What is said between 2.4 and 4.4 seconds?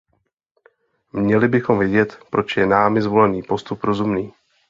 je námi zvolený postup rozumný.